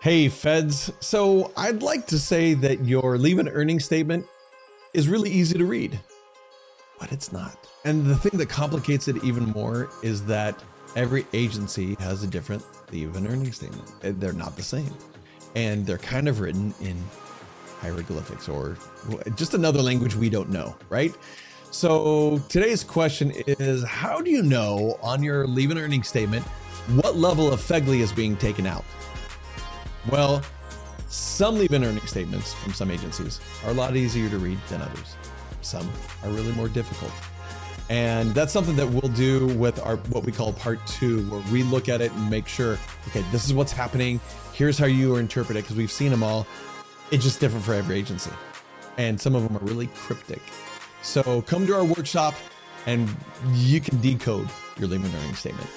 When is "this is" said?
43.32-43.52